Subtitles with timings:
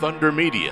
[0.00, 0.70] Thunder Media.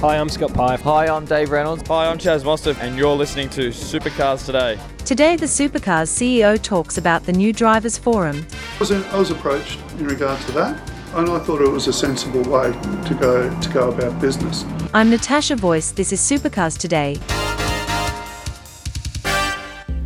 [0.00, 0.76] Hi, I'm Scott Pye.
[0.76, 1.86] Hi, I'm Dave Reynolds.
[1.86, 4.76] Hi, I'm Chaz Mostert, and you're listening to Supercars Today.
[5.04, 8.44] Today, the Supercars CEO talks about the new Drivers Forum.
[8.74, 11.92] I was, I was approached in regard to that, and I thought it was a
[11.92, 14.64] sensible way to go to go about business.
[14.92, 15.92] I'm Natasha Voice.
[15.92, 17.20] This is Supercars Today.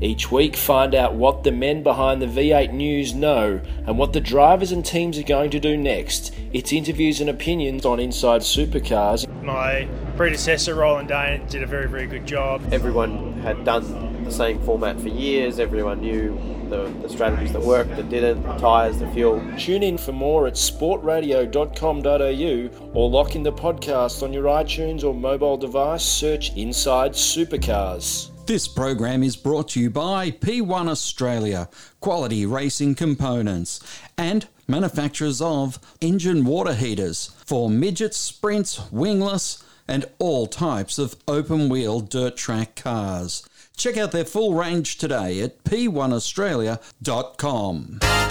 [0.01, 4.21] Each week, find out what the men behind the V8 News know and what the
[4.21, 6.35] drivers and teams are going to do next.
[6.53, 9.29] It's interviews and opinions on Inside Supercars.
[9.43, 12.63] My predecessor, Roland Dane, did a very, very good job.
[12.73, 16.39] Everyone had done the same format for years, everyone knew
[16.71, 19.45] the, the strategies that worked, that didn't, the tyres, the fuel.
[19.59, 25.13] Tune in for more at sportradio.com.au or lock in the podcast on your iTunes or
[25.13, 26.05] mobile device.
[26.05, 28.30] Search Inside Supercars.
[28.51, 31.69] This program is brought to you by P1 Australia,
[32.01, 33.79] quality racing components,
[34.19, 41.69] and manufacturers of engine water heaters for midgets, sprints, wingless, and all types of open
[41.69, 43.49] wheel dirt track cars.
[43.77, 48.30] Check out their full range today at p1australia.com.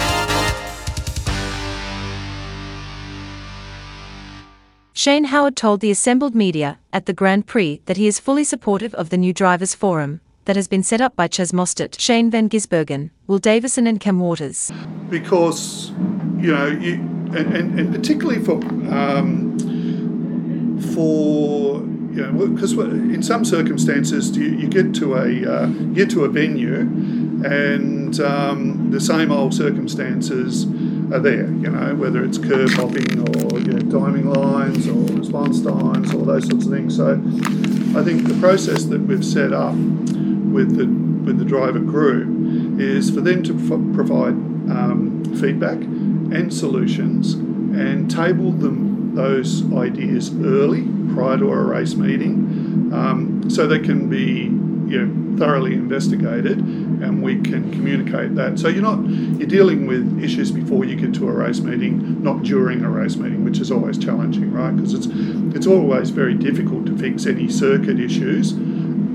[5.00, 8.94] Shane Howard told the assembled media at the Grand Prix that he is fully supportive
[8.96, 12.50] of the new Drivers Forum that has been set up by Chaz Mostert, Shane Van
[12.50, 14.74] Gisbergen, Will Davison, and Cam Waters.
[15.10, 15.92] Because,
[16.38, 18.56] you know, you, and, and, and particularly for
[18.94, 19.58] um,
[20.94, 21.78] for
[22.12, 26.28] you know, because in some circumstances you, you get to a uh, get to a
[26.28, 26.80] venue,
[27.46, 30.66] and um, the same old circumstances
[31.12, 31.46] are there.
[31.46, 36.26] You know, whether it's curb hopping or you know, timing lines or response times or
[36.26, 36.98] those sorts of things.
[36.98, 37.14] So,
[37.98, 40.86] I think the process that we've set up with the
[41.26, 43.54] with the driver group is for them to
[43.94, 44.34] provide
[44.72, 52.92] um, feedback and solutions and table them those ideas early prior to a race meeting
[52.94, 54.50] um, so they can be
[54.90, 58.60] you know, thoroughly investigated and we can communicate that.
[58.60, 62.44] So you're not you're dealing with issues before you get to a race meeting, not
[62.44, 64.76] during a race meeting, which is always challenging, right?
[64.76, 65.08] Because it's
[65.56, 68.54] it's always very difficult to fix any circuit issues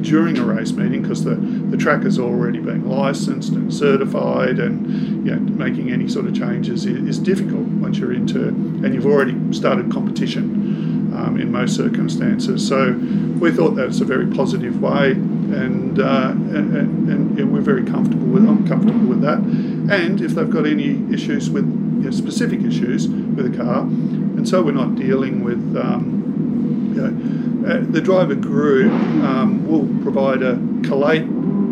[0.05, 5.27] during a race meeting because the, the track is already being licensed and certified and
[5.27, 9.07] you know, making any sort of changes is, is difficult once you're into and you've
[9.07, 12.67] already started competition um, in most circumstances.
[12.67, 12.93] So
[13.39, 18.27] we thought that's a very positive way and, uh, and, and, and, we're very comfortable
[18.27, 19.39] with I'm comfortable with that.
[19.39, 24.49] And if they've got any issues with you know, specific issues with a car, and
[24.49, 28.93] so we're not dealing with um, you know, uh, the driver group
[29.23, 31.27] um, will provide a collate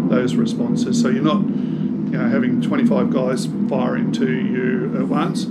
[0.09, 5.47] those responses, so you're not you know having 25 guys fire into you at once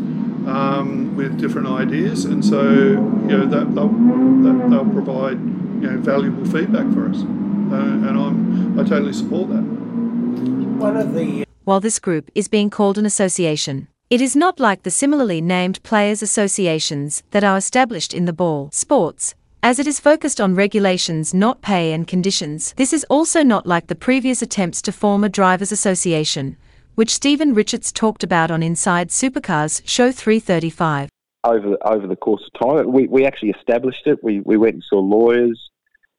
[0.48, 5.40] um, with different ideas, and so you know that they'll, that they'll provide
[5.82, 9.62] you know valuable feedback for us, uh, and I'm I totally support that.
[9.62, 13.88] One of the while this group is being called an association.
[14.10, 18.70] It is not like the similarly named players' associations that are established in the ball
[18.74, 23.68] sports, as it is focused on regulations, not pay and conditions, this is also not
[23.68, 26.58] like the previous attempts to form a drivers' association,
[26.96, 31.10] which Steven Richards talked about on Inside Supercars Show 335.
[31.44, 34.24] Over over the course of time, we, we actually established it.
[34.24, 35.70] We we went and saw lawyers.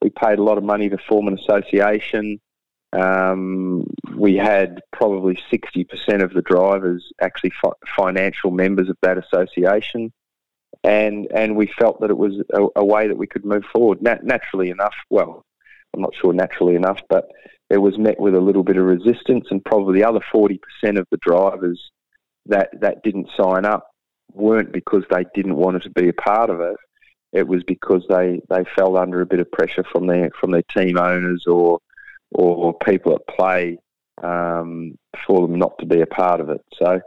[0.01, 2.41] We paid a lot of money to form an association.
[2.93, 10.13] Um, we had probably 60% of the drivers actually fi- financial members of that association
[10.85, 14.03] and and we felt that it was a, a way that we could move forward.
[14.03, 15.45] Nat- naturally enough, well,
[15.95, 17.29] I'm not sure naturally enough, but
[17.73, 20.59] it was met with a little bit of resistance, and probably the other 40%
[20.99, 21.91] of the drivers
[22.47, 23.89] that that didn't sign up
[24.35, 26.77] weren't because they didn't want to be a part of it.
[27.33, 30.65] It was because they, they fell under a bit of pressure from their from their
[30.75, 31.79] team owners or
[32.31, 33.79] or people at play
[34.23, 36.61] um, for them not to be a part of it.
[36.79, 37.01] So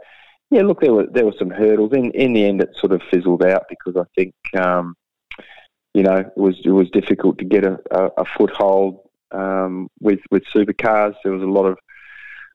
[0.50, 1.92] yeah, look, there were there were some hurdles.
[1.92, 4.96] In in the end, it sort of fizzled out because I think um,
[5.94, 10.20] you know it was it was difficult to get a, a, a foothold um, with
[10.30, 11.14] with supercars.
[11.22, 11.78] There was a lot of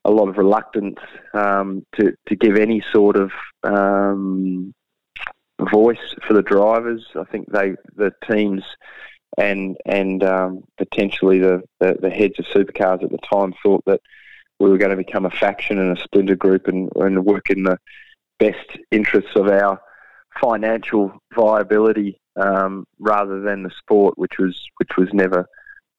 [0.05, 0.99] a lot of reluctance
[1.33, 3.31] um, to to give any sort of
[3.63, 4.73] um,
[5.71, 7.05] voice for the drivers.
[7.15, 8.63] I think they the teams
[9.37, 14.01] and and um, potentially the, the, the heads of supercars at the time thought that
[14.59, 17.63] we were going to become a faction and a splinter group and, and work in
[17.63, 17.77] the
[18.39, 19.81] best interests of our
[20.39, 25.45] financial viability um, rather than the sport, which was which was never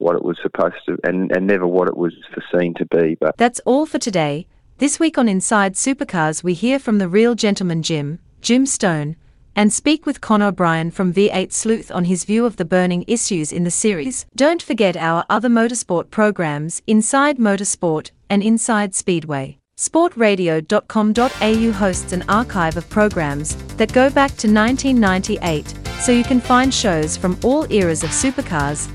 [0.03, 3.17] what it was supposed to and, and never what it was foreseen to be.
[3.21, 4.47] But that's all for today.
[4.79, 9.17] This week on Inside Supercars, we hear from the real gentleman Jim, Jim Stone,
[9.55, 13.53] and speak with Con O'Brien from V8 Sleuth on his view of the burning issues
[13.53, 14.27] in the series.
[14.35, 19.59] Don't forget our other motorsport programs, Inside Motorsport and Inside Speedway.
[19.77, 26.73] Sportradio.com.au hosts an archive of programs that go back to 1998, so you can find
[26.73, 28.89] shows from all eras of supercars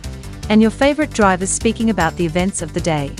[0.49, 3.11] and your favorite drivers speaking about the events of the day.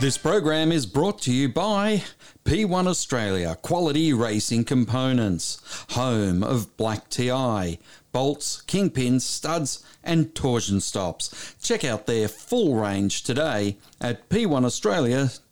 [0.00, 2.02] This program is brought to you by
[2.44, 5.60] P1 Australia Quality Racing Components,
[5.90, 7.78] home of Black TI,
[8.10, 11.54] bolts, kingpins, studs, and torsion stops.
[11.62, 15.51] Check out their full range today at p1australia.com.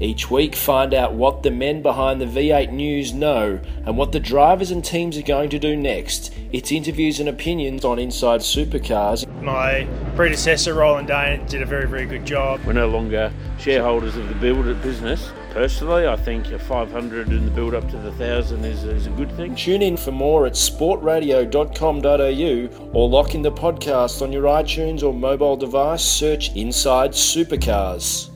[0.00, 4.18] Each week, find out what the men behind the V8 News know and what the
[4.18, 6.32] drivers and teams are going to do next.
[6.50, 9.24] It's interviews and opinions on Inside Supercars.
[9.42, 9.86] My
[10.16, 12.60] predecessor, Roland Dane, did a very, very good job.
[12.66, 15.30] We're no longer shareholders of the build business.
[15.50, 19.10] Personally, I think a 500 in the build up to the 1,000 is, is a
[19.10, 19.54] good thing.
[19.54, 25.12] Tune in for more at sportradio.com.au or lock in the podcast on your iTunes or
[25.14, 26.02] mobile device.
[26.02, 28.30] Search Inside Supercars.